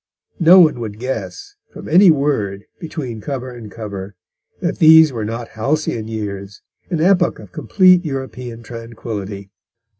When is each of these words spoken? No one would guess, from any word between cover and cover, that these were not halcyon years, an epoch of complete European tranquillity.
No 0.39 0.59
one 0.61 0.79
would 0.79 0.97
guess, 0.97 1.53
from 1.71 1.87
any 1.87 2.09
word 2.09 2.65
between 2.79 3.21
cover 3.21 3.51
and 3.51 3.69
cover, 3.71 4.15
that 4.59 4.79
these 4.79 5.13
were 5.13 5.23
not 5.23 5.49
halcyon 5.49 6.07
years, 6.07 6.63
an 6.89 6.99
epoch 7.01 7.37
of 7.37 7.51
complete 7.51 8.03
European 8.03 8.63
tranquillity. 8.63 9.51